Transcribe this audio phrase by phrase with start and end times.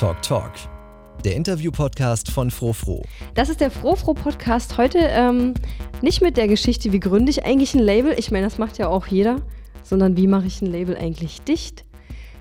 [0.00, 0.52] Talk Talk,
[1.26, 3.04] der Interview-Podcast von Frofro.
[3.34, 4.78] Das ist der Frofro-Podcast.
[4.78, 5.52] Heute ähm,
[6.00, 8.14] nicht mit der Geschichte, wie gründe ich eigentlich ein Label.
[8.18, 9.42] Ich meine, das macht ja auch jeder.
[9.82, 11.84] Sondern wie mache ich ein Label eigentlich dicht?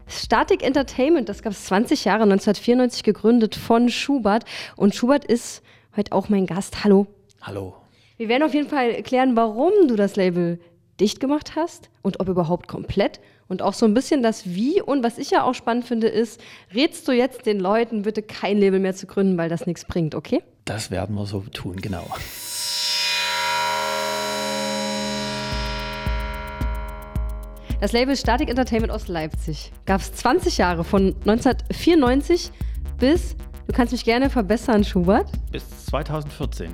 [0.07, 4.46] Static Entertainment, das gab es 20 Jahre, 1994 gegründet von Schubert.
[4.78, 5.61] Und Schubert ist
[5.97, 6.86] heute auch mein Gast.
[6.86, 7.07] Hallo.
[7.41, 7.75] Hallo.
[8.15, 10.61] Wir werden auf jeden Fall erklären, warum du das Label
[11.00, 13.20] dicht gemacht hast und ob überhaupt komplett.
[13.47, 14.82] Und auch so ein bisschen das Wie.
[14.82, 16.39] Und was ich ja auch spannend finde, ist,
[16.73, 20.14] rätst du jetzt den Leuten, bitte kein Label mehr zu gründen, weil das nichts bringt,
[20.14, 20.43] okay?
[20.65, 22.06] Das werden wir so tun, genau.
[27.81, 32.52] Das Label Static Entertainment aus Leipzig gab es 20 Jahre, von 1994
[33.00, 35.31] bis, du kannst mich gerne verbessern, Schubert.
[35.52, 36.73] Bis 2014.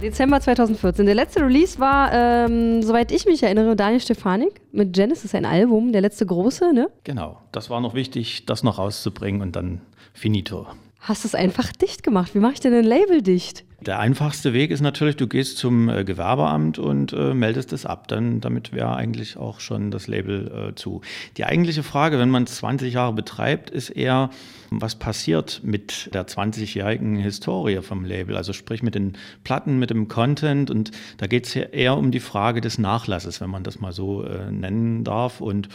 [0.00, 1.06] Dezember 2014.
[1.06, 5.92] Der letzte Release war, ähm, soweit ich mich erinnere, Daniel Stefanik mit Genesis, ein Album,
[5.92, 6.88] der letzte große, ne?
[7.04, 9.80] Genau, das war noch wichtig, das noch rauszubringen und dann
[10.12, 10.66] finito.
[11.06, 12.34] Hast du es einfach dicht gemacht?
[12.34, 13.64] Wie mache ich denn ein Label dicht?
[13.80, 18.08] Der einfachste Weg ist natürlich, du gehst zum äh, Gewerbeamt und äh, meldest es ab.
[18.08, 21.02] Dann, damit wäre eigentlich auch schon das Label äh, zu.
[21.36, 24.30] Die eigentliche Frage, wenn man es 20 Jahre betreibt, ist eher,
[24.70, 28.36] was passiert mit der 20-jährigen Historie vom Label?
[28.36, 30.72] Also sprich mit den Platten, mit dem Content.
[30.72, 34.24] Und da geht es eher um die Frage des Nachlasses, wenn man das mal so
[34.24, 35.40] äh, nennen darf.
[35.40, 35.68] Und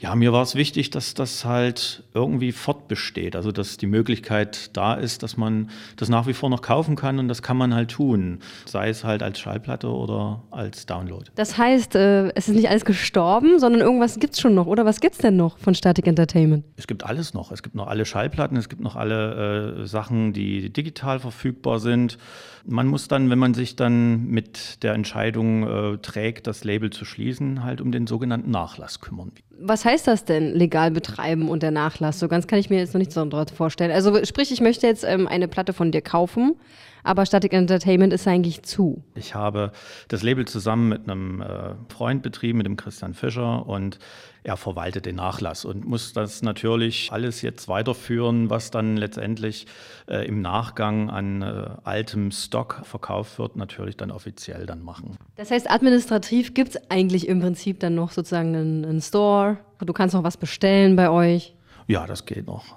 [0.00, 3.34] ja, mir war es wichtig, dass das halt irgendwie fortbesteht.
[3.34, 7.18] Also dass die Möglichkeit da ist, dass man das nach wie vor noch kaufen kann
[7.18, 8.38] und das kann man halt tun.
[8.64, 11.24] Sei es halt als Schallplatte oder als Download.
[11.34, 14.66] Das heißt, äh, es ist nicht alles gestorben, sondern irgendwas gibt es schon noch.
[14.66, 16.64] Oder was gibt es denn noch von Static Entertainment?
[16.76, 17.50] Es gibt alles noch.
[17.50, 22.18] Es gibt noch alle Schallplatten, es gibt noch alle äh, Sachen, die digital verfügbar sind.
[22.64, 27.04] Man muss dann, wenn man sich dann mit der Entscheidung äh, trägt, das Label zu
[27.04, 29.32] schließen, halt um den sogenannten Nachlass kümmern.
[29.60, 32.18] Was heißt das denn, legal betreiben und der Nachlass?
[32.18, 33.90] So ganz kann ich mir jetzt noch nicht so vorstellen.
[33.90, 36.56] Also sprich, ich möchte jetzt ähm, eine Platte von dir kaufen,
[37.02, 39.02] aber Static Entertainment ist eigentlich zu.
[39.14, 39.72] Ich habe
[40.08, 43.98] das Label zusammen mit einem äh, Freund betrieben, mit dem Christian Fischer und
[44.44, 49.66] er verwaltet den Nachlass und muss das natürlich alles jetzt weiterführen, was dann letztendlich
[50.08, 55.16] äh, im Nachgang an äh, altem Stock verkauft wird, natürlich dann offiziell dann machen.
[55.36, 59.58] Das heißt, administrativ gibt es eigentlich im Prinzip dann noch sozusagen einen, einen Store.
[59.84, 61.54] Du kannst noch was bestellen bei euch.
[61.86, 62.76] Ja, das geht noch.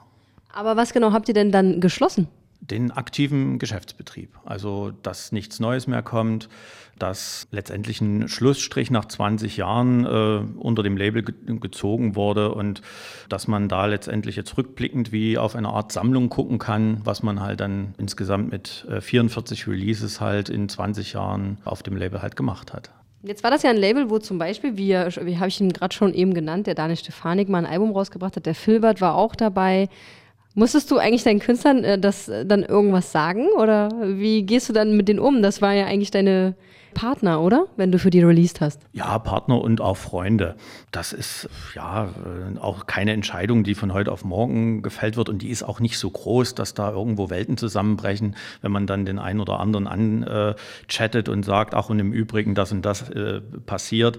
[0.54, 2.28] Aber was genau habt ihr denn dann geschlossen?
[2.62, 4.38] Den aktiven Geschäftsbetrieb.
[4.46, 6.48] Also, dass nichts Neues mehr kommt,
[7.00, 12.82] dass letztendlich ein Schlussstrich nach 20 Jahren äh, unter dem Label ge gezogen wurde und
[13.30, 17.42] dass man da letztendlich jetzt rückblickend wie auf eine Art Sammlung gucken kann, was man
[17.42, 22.36] halt dann insgesamt mit äh, 44 Releases halt in 20 Jahren auf dem Label halt
[22.36, 22.92] gemacht hat.
[23.24, 25.94] Jetzt war das ja ein Label, wo zum Beispiel, wie, wie habe ich ihn gerade
[25.94, 29.36] schon eben genannt, der Daniel Stefanik mal ein Album rausgebracht hat, der Filbert war auch
[29.36, 29.90] dabei.
[30.54, 34.74] Musstest du eigentlich deinen Künstlern äh, das äh, dann irgendwas sagen oder wie gehst du
[34.74, 35.42] dann mit denen um?
[35.42, 36.56] Das war ja eigentlich deine
[36.94, 37.68] Partner, oder?
[37.78, 38.82] Wenn du für die released hast.
[38.92, 40.56] Ja, Partner und auch Freunde.
[40.92, 45.42] Das ist ja äh, auch keine Entscheidung, die von heute auf morgen gefällt wird und
[45.42, 49.20] die ist auch nicht so groß, dass da irgendwo Welten zusammenbrechen, wenn man dann den
[49.20, 54.18] einen oder anderen anchattet und sagt, ach und im Übrigen das und das äh, passiert.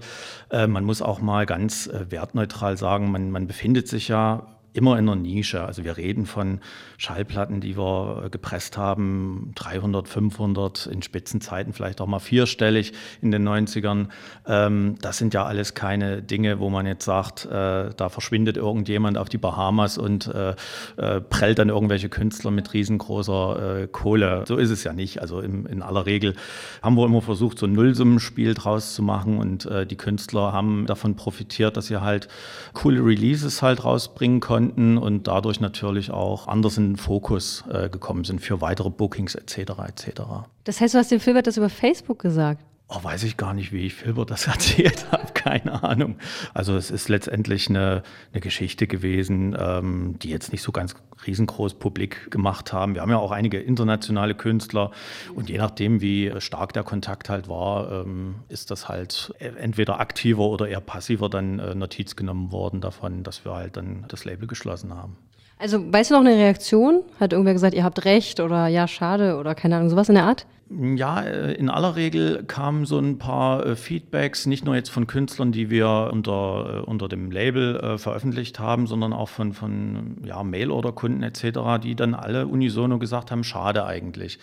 [0.49, 4.97] Äh, man muss auch mal ganz äh, wertneutral sagen, man, man befindet sich ja immer
[4.97, 5.63] in der Nische.
[5.63, 6.59] Also wir reden von
[6.97, 13.47] Schallplatten, die wir gepresst haben, 300, 500, in Spitzenzeiten vielleicht auch mal vierstellig in den
[13.47, 14.07] 90ern.
[14.47, 19.17] Ähm, das sind ja alles keine Dinge, wo man jetzt sagt, äh, da verschwindet irgendjemand
[19.17, 20.55] auf die Bahamas und äh,
[20.97, 24.43] äh, prellt dann irgendwelche Künstler mit riesengroßer äh, Kohle.
[24.47, 25.21] So ist es ja nicht.
[25.21, 26.35] Also in aller Regel
[26.81, 30.87] haben wir immer versucht, so ein Nullsummenspiel draus zu machen und äh, die Künstler haben
[30.87, 32.27] davon profitiert, dass sie halt
[32.73, 37.89] coole Releases halt rausbringen konnten konnten und dadurch natürlich auch anders in den Fokus äh,
[37.89, 39.57] gekommen sind für weitere Bookings etc.
[39.87, 40.21] etc.
[40.63, 42.63] Das heißt, du hast dem Filbert das über Facebook gesagt?
[42.95, 46.17] Oh, weiß ich gar nicht, wie ich Filbert das erzählt habe, keine Ahnung.
[46.53, 50.95] Also es ist letztendlich eine, eine Geschichte gewesen, ähm, die jetzt nicht so ganz
[51.25, 52.93] riesengroß publik gemacht haben.
[52.93, 54.91] Wir haben ja auch einige internationale Künstler
[55.33, 60.43] und je nachdem, wie stark der Kontakt halt war, ähm, ist das halt entweder aktiver
[60.43, 64.47] oder eher passiver dann äh, Notiz genommen worden davon, dass wir halt dann das Label
[64.47, 65.17] geschlossen haben.
[65.57, 67.03] Also weißt du noch eine Reaktion?
[67.19, 70.25] Hat irgendwer gesagt, ihr habt recht oder ja, schade oder keine Ahnung, sowas in der
[70.25, 70.45] Art?
[70.79, 75.05] Ja, äh, in aller Regel kamen so ein paar äh, Feedbacks, nicht nur jetzt von
[75.05, 80.43] Künstlern, die wir unter, äh, unter dem Label veröffentlicht haben, sondern auch von, von ja,
[80.43, 84.39] Mail-Order-Kunden etc., die dann alle unisono gesagt haben, schade eigentlich.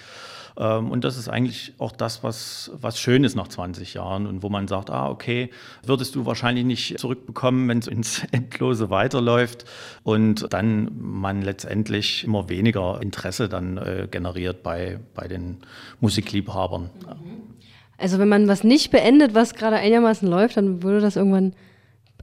[0.57, 4.43] Ähm, und das ist eigentlich auch das, was, was schön ist nach 20 Jahren und
[4.43, 5.51] wo man sagt, ah, okay,
[5.85, 9.65] würdest du wahrscheinlich nicht zurückbekommen, wenn es ins Endlose weiterläuft
[10.03, 13.81] und dann man letztendlich immer weniger Interesse dann
[14.11, 15.59] generiert bei, bei den
[16.21, 16.91] Musikliebhabern.
[17.97, 21.55] Also wenn man was nicht beendet, was gerade einigermaßen läuft, dann würde das irgendwann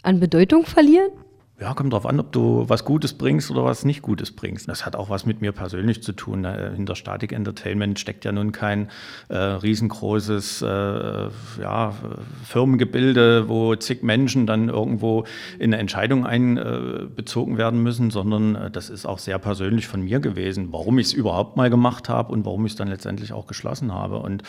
[0.03, 1.11] an Bedeutung verlieren?
[1.59, 4.69] Ja, kommt drauf an, ob du was Gutes bringst oder was nicht Gutes bringst.
[4.69, 6.45] Das hat auch was mit mir persönlich zu tun.
[6.45, 8.89] Hinter Static Entertainment steckt ja nun kein
[9.29, 10.67] äh, riesengroßes äh,
[11.59, 11.95] ja,
[12.43, 15.23] Firmengebilde, wo zig Menschen dann irgendwo
[15.57, 20.03] in eine Entscheidung einbezogen äh, werden müssen, sondern äh, das ist auch sehr persönlich von
[20.03, 23.33] mir gewesen, warum ich es überhaupt mal gemacht habe und warum ich es dann letztendlich
[23.33, 24.19] auch geschlossen habe.
[24.19, 24.43] Und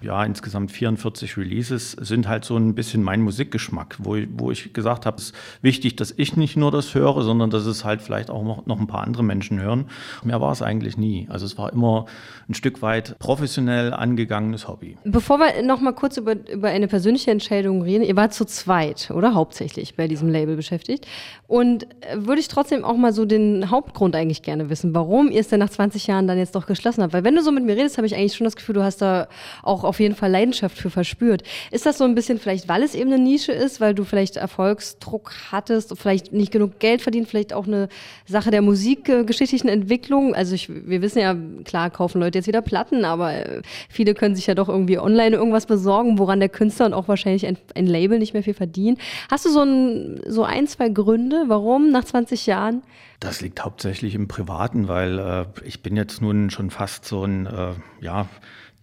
[0.00, 5.04] ja, insgesamt 44 Releases sind halt so ein bisschen mein Musikgeschmack, wo, wo ich gesagt
[5.04, 8.30] habe, es ist wichtig, dass ich nicht nur das höre, sondern dass es halt vielleicht
[8.30, 9.86] auch noch, ein paar andere Menschen hören.
[10.22, 11.26] Mehr war es eigentlich nie.
[11.30, 12.06] Also es war immer
[12.48, 14.96] ein Stück weit professionell angegangenes Hobby.
[15.04, 19.10] Bevor wir noch mal kurz über, über eine persönliche Entscheidung reden, ihr wart zu zweit,
[19.10, 19.34] oder?
[19.34, 21.06] Hauptsächlich bei diesem Label beschäftigt.
[21.46, 25.40] Und äh, würde ich trotzdem auch mal so den Hauptgrund eigentlich gerne wissen, warum ihr
[25.40, 27.12] es denn nach 20 Jahren dann jetzt doch geschlossen habt.
[27.12, 29.00] Weil wenn du so mit mir redest, habe ich eigentlich schon das Gefühl, du hast
[29.00, 29.28] da
[29.62, 31.42] auch auf jeden Fall Leidenschaft für verspürt.
[31.70, 34.36] Ist das so ein bisschen vielleicht, weil es eben eine Nische ist, weil du vielleicht
[34.36, 37.88] Erfolgsdruck hattest vielleicht nicht genug Geld verdient, vielleicht auch eine
[38.26, 40.34] Sache der musikgeschichtlichen Entwicklung?
[40.34, 44.36] Also ich, wir wissen ja, klar kaufen Leute jetzt wieder Platten, aber äh, viele können
[44.36, 47.86] sich ja doch irgendwie online irgendwas besorgen, woran der Künstler und auch wahrscheinlich ein, ein
[47.86, 48.98] Label nicht mehr viel verdient.
[49.30, 51.04] Hast du so ein, so ein zwei Gründe?
[51.04, 52.82] Gründe, warum nach 20 Jahren?
[53.20, 57.46] Das liegt hauptsächlich im Privaten, weil äh, ich bin jetzt nun schon fast so ein,
[57.46, 58.28] äh, ja,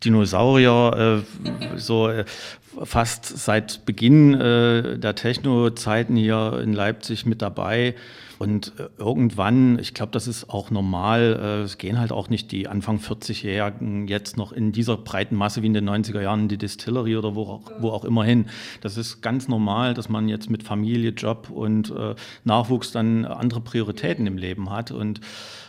[0.03, 2.25] Dinosaurier, äh, so äh,
[2.83, 7.95] fast seit Beginn äh, der Techno-Zeiten hier in Leipzig mit dabei.
[8.41, 12.51] Und äh, irgendwann, ich glaube, das ist auch normal, äh, es gehen halt auch nicht
[12.51, 16.47] die Anfang 40-Jährigen jetzt noch in dieser breiten Masse wie in den 90er Jahren in
[16.47, 18.47] die Distillery oder wo auch, wo auch immer hin.
[18.81, 23.61] Das ist ganz normal, dass man jetzt mit Familie, Job und äh, Nachwuchs dann andere
[23.61, 24.89] Prioritäten im Leben hat.
[24.89, 25.21] Und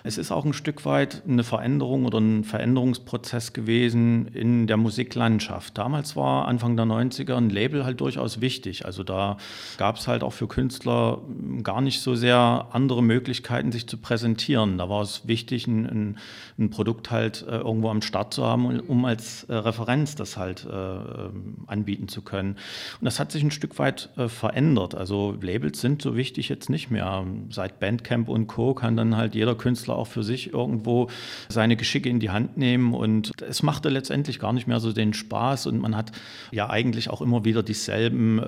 [0.02, 5.76] es ist auch ein Stück weit eine Veränderung oder ein Veränderungsprozess gewesen in der Musiklandschaft.
[5.76, 8.86] Damals war Anfang der 90er ein Label halt durchaus wichtig.
[8.86, 9.36] Also da
[9.76, 11.20] gab es halt auch für Künstler
[11.62, 14.78] gar nicht so sehr andere Möglichkeiten, sich zu präsentieren.
[14.78, 16.18] Da war es wichtig, ein, ein,
[16.58, 20.64] ein Produkt halt äh, irgendwo am Start zu haben, um als äh, Referenz das halt
[20.64, 22.52] äh, ähm, anbieten zu können.
[23.00, 24.94] Und das hat sich ein Stück weit verändert.
[24.94, 27.24] Also Labels sind so wichtig jetzt nicht mehr.
[27.50, 28.74] Seit Bandcamp und Co.
[28.74, 31.08] kann dann halt jeder Künstler auch für sich irgendwo
[31.48, 32.94] seine Geschicke in die Hand nehmen.
[32.94, 35.66] Und es machte letztendlich gar nicht mehr so den Spaß.
[35.66, 36.12] Und man hat
[36.50, 38.38] ja eigentlich auch immer wieder dieselben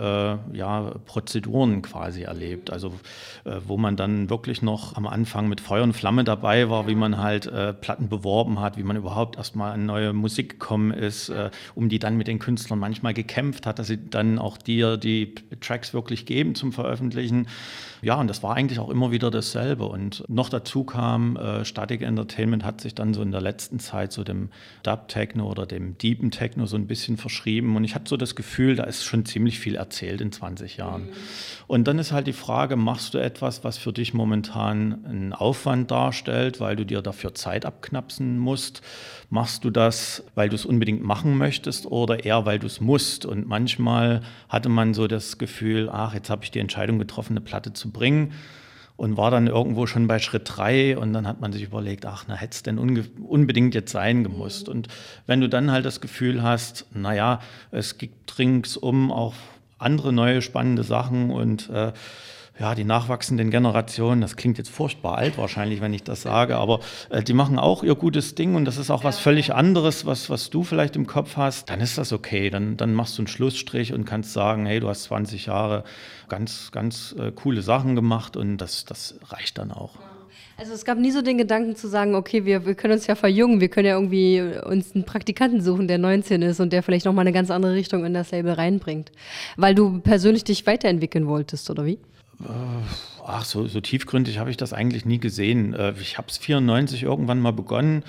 [0.53, 2.71] ja, Prozeduren quasi erlebt.
[2.71, 2.93] Also
[3.67, 7.19] wo man dann wirklich noch am Anfang mit Feuer und Flamme dabei war, wie man
[7.19, 11.51] halt äh, Platten beworben hat, wie man überhaupt erstmal an neue Musik gekommen ist, äh,
[11.75, 15.35] um die dann mit den Künstlern manchmal gekämpft hat, dass sie dann auch dir die
[15.61, 17.49] Tracks wirklich geben zum Veröffentlichen.
[18.03, 19.87] Ja, und das war eigentlich auch immer wieder dasselbe.
[19.87, 24.13] Und noch dazu kam, äh, Static Entertainment hat sich dann so in der letzten Zeit
[24.13, 24.51] so dem
[24.83, 27.77] Dub-Techno oder dem Deepen Techno so ein bisschen verschrieben.
[27.77, 31.05] Und ich hatte so das Gefühl, da ist schon ziemlich viel erzählt in 20 Jahren.
[31.07, 31.13] Mhm.
[31.67, 35.91] Und dann ist halt die Frage, machst du etwas, was für dich momentan einen Aufwand
[35.91, 38.81] darstellt, weil du dir dafür Zeit abknapsen musst?
[39.29, 43.27] Machst du das, weil du es unbedingt machen möchtest oder eher, weil du es musst?
[43.27, 47.43] Und manchmal hatte man so das Gefühl, ach, jetzt habe ich die Entscheidung getroffen, eine
[47.43, 48.33] Platte zu bringen
[48.97, 52.25] und war dann irgendwo schon bei Schritt drei und dann hat man sich überlegt, ach,
[52.27, 54.69] na, hätte es denn unbedingt jetzt sein gemusst.
[54.69, 54.89] Und
[55.27, 59.35] wenn du dann halt das Gefühl hast, naja, es gibt ringsum auch
[59.79, 61.93] andere neue spannende Sachen und äh,
[62.59, 66.81] ja, die nachwachsenden Generationen, das klingt jetzt furchtbar alt wahrscheinlich, wenn ich das sage, aber
[67.11, 70.31] äh, die machen auch ihr gutes Ding und das ist auch was völlig anderes, was,
[70.31, 72.51] was du vielleicht im Kopf hast, dann ist das okay.
[72.51, 75.83] Dann, dann machst du einen Schlussstrich und kannst sagen, hey, du hast 20 Jahre
[76.29, 79.99] ganz, ganz äh, coole Sachen gemacht und das, das reicht dann auch.
[80.57, 83.17] Also es gab nie so den Gedanken zu sagen, okay, wir, wir können uns ja
[83.17, 87.07] verjüngen, wir können ja irgendwie uns einen Praktikanten suchen, der 19 ist und der vielleicht
[87.07, 89.11] nochmal eine ganz andere Richtung in das Label reinbringt.
[89.57, 91.99] Weil du persönlich dich weiterentwickeln wolltest, oder wie?
[92.43, 92.83] uh,
[93.27, 95.73] Ach, so, so tiefgründig habe ich das eigentlich nie gesehen.
[95.73, 98.03] Äh, ich habe es 94 irgendwann mal begonnen.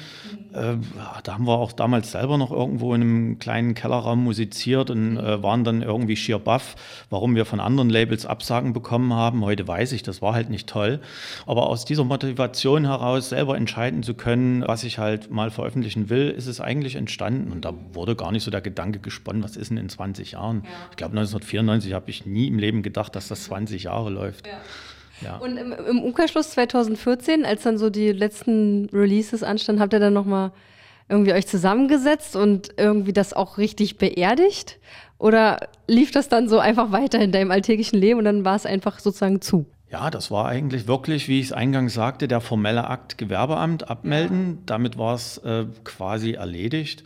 [0.53, 0.75] Äh,
[1.23, 5.41] da haben wir auch damals selber noch irgendwo in einem kleinen Kellerraum musiziert und äh,
[5.41, 6.75] waren dann irgendwie schier baff,
[7.09, 9.45] warum wir von anderen Labels Absagen bekommen haben.
[9.45, 10.99] Heute weiß ich, das war halt nicht toll.
[11.45, 16.29] Aber aus dieser Motivation heraus, selber entscheiden zu können, was ich halt mal veröffentlichen will,
[16.29, 17.53] ist es eigentlich entstanden.
[17.53, 20.63] Und da wurde gar nicht so der Gedanke gesponnen, was ist denn in 20 Jahren?
[20.65, 20.69] Ja.
[20.91, 24.47] Ich glaube, 1994 habe ich nie im Leben gedacht, dass das 20 Jahre läuft.
[24.47, 24.53] Ja.
[25.21, 25.37] Ja.
[25.37, 30.13] Und im, im, Umkehrschluss 2014, als dann so die letzten Releases anstanden, habt ihr dann
[30.13, 30.51] nochmal
[31.07, 34.79] irgendwie euch zusammengesetzt und irgendwie das auch richtig beerdigt?
[35.17, 38.65] Oder lief das dann so einfach weiter in deinem alltäglichen Leben und dann war es
[38.65, 39.65] einfach sozusagen zu?
[39.91, 44.47] Ja, das war eigentlich wirklich, wie ich es eingangs sagte, der formelle Akt Gewerbeamt abmelden.
[44.47, 44.57] Ja.
[44.65, 47.03] Damit war es äh, quasi erledigt.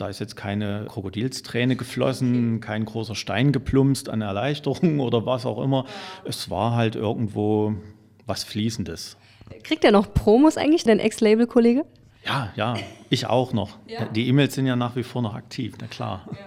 [0.00, 5.62] Da ist jetzt keine Krokodilsträne geflossen, kein großer Stein geplumpst an Erleichterung oder was auch
[5.62, 5.84] immer.
[6.24, 7.74] Es war halt irgendwo
[8.26, 9.16] was Fließendes.
[9.64, 11.84] Kriegt er noch Promos eigentlich, dein Ex-Label-Kollege?
[12.24, 12.76] Ja, ja,
[13.10, 13.78] ich auch noch.
[13.86, 14.04] Ja.
[14.06, 16.28] Die E-Mails sind ja nach wie vor noch aktiv, na klar.
[16.30, 16.38] Ja.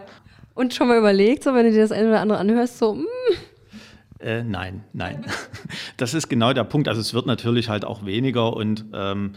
[0.54, 3.08] Und schon mal überlegt, so wenn du dir das eine oder andere anhörst, so, mm.
[4.22, 5.26] Äh, nein, nein.
[5.98, 6.88] Das ist genau der Punkt.
[6.88, 9.34] Also es wird natürlich halt auch weniger und ähm,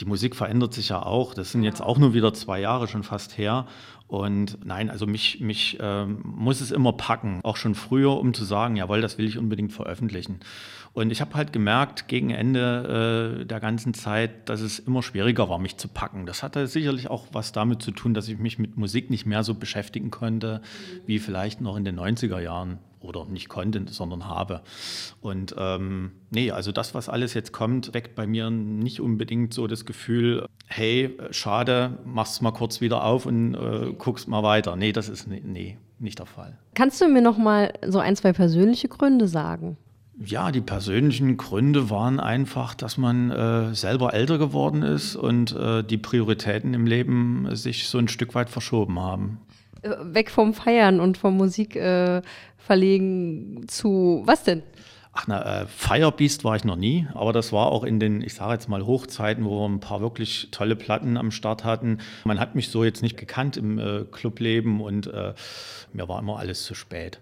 [0.00, 1.34] die Musik verändert sich ja auch.
[1.34, 3.66] Das sind jetzt auch nur wieder zwei Jahre schon fast her.
[4.06, 8.44] Und nein, also mich, mich ähm, muss es immer packen, auch schon früher, um zu
[8.44, 10.40] sagen, jawohl, das will ich unbedingt veröffentlichen.
[10.94, 15.48] Und ich habe halt gemerkt gegen Ende äh, der ganzen Zeit, dass es immer schwieriger
[15.48, 16.26] war, mich zu packen.
[16.26, 19.44] Das hatte sicherlich auch was damit zu tun, dass ich mich mit Musik nicht mehr
[19.44, 20.62] so beschäftigen konnte,
[21.06, 24.62] wie vielleicht noch in den 90er Jahren oder nicht konnte, sondern habe.
[25.20, 29.66] Und ähm, nee, also das, was alles jetzt kommt, weckt bei mir nicht unbedingt so
[29.66, 34.76] das Gefühl, hey, schade, mach's mal kurz wieder auf und äh, guckst mal weiter.
[34.76, 36.58] Nee, das ist nee, nicht der Fall.
[36.74, 39.76] Kannst du mir noch mal so ein, zwei persönliche Gründe sagen?
[40.20, 45.84] Ja, die persönlichen Gründe waren einfach, dass man äh, selber älter geworden ist und äh,
[45.84, 49.38] die Prioritäten im Leben sich so ein Stück weit verschoben haben.
[49.82, 52.22] Äh, weg vom Feiern und vom Musik äh,
[52.56, 54.62] verlegen zu was denn?
[55.12, 58.34] Ach na, äh, Firebeast war ich noch nie, aber das war auch in den, ich
[58.34, 61.98] sage jetzt mal Hochzeiten, wo wir ein paar wirklich tolle Platten am Start hatten.
[62.24, 65.34] Man hat mich so jetzt nicht gekannt im äh, Clubleben und äh,
[65.92, 67.20] mir war immer alles zu spät.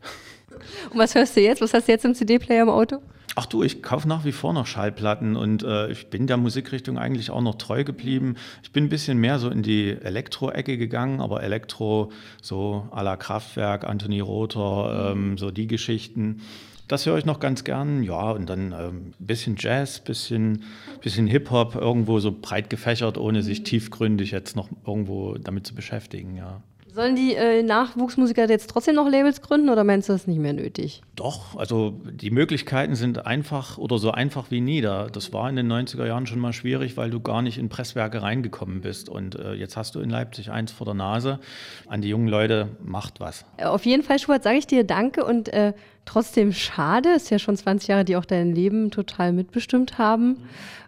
[0.90, 1.60] Und was hörst du jetzt?
[1.60, 3.00] Was hast du jetzt im CD-Player im Auto?
[3.38, 6.96] Ach du, ich kaufe nach wie vor noch Schallplatten und äh, ich bin der Musikrichtung
[6.96, 8.36] eigentlich auch noch treu geblieben.
[8.62, 13.18] Ich bin ein bisschen mehr so in die Elektro-Ecke gegangen, aber Elektro so à la
[13.18, 16.40] Kraftwerk, Anthony Rother, ähm, so die Geschichten.
[16.88, 18.02] Das höre ich noch ganz gern.
[18.04, 20.64] Ja, und dann ein ähm, bisschen Jazz, bisschen,
[21.02, 26.36] bisschen Hip-Hop, irgendwo so breit gefächert, ohne sich tiefgründig jetzt noch irgendwo damit zu beschäftigen,
[26.36, 26.62] ja.
[26.96, 30.54] Sollen die äh, Nachwuchsmusiker jetzt trotzdem noch Labels gründen oder meinst du das nicht mehr
[30.54, 31.02] nötig?
[31.14, 34.80] Doch, also die Möglichkeiten sind einfach oder so einfach wie nie.
[34.80, 35.08] Da.
[35.08, 38.22] Das war in den 90er Jahren schon mal schwierig, weil du gar nicht in Presswerke
[38.22, 39.10] reingekommen bist.
[39.10, 41.38] Und äh, jetzt hast du in Leipzig eins vor der Nase.
[41.86, 43.44] An die jungen Leute, macht was.
[43.58, 45.74] Äh, auf jeden Fall, Schubert, sage ich dir Danke und äh,
[46.06, 47.10] trotzdem schade.
[47.10, 50.38] Es ist ja schon 20 Jahre, die auch dein Leben total mitbestimmt haben.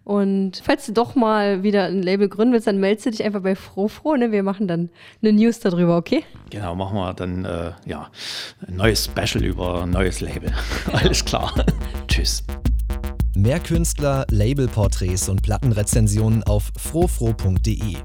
[0.09, 3.43] Und falls du doch mal wieder ein Label gründen willst, dann meldest du dich einfach
[3.43, 4.17] bei Frofro.
[4.17, 4.33] Ne?
[4.33, 4.89] Wir machen dann
[5.21, 6.25] eine News darüber, okay?
[6.49, 8.09] Genau, machen wir dann äh, ja,
[8.67, 10.51] ein neues Special über ein neues Label.
[10.93, 11.53] Alles klar.
[12.09, 12.43] Tschüss.
[13.37, 17.97] Mehr Künstler, Labelporträts und Plattenrezensionen auf frofro.de.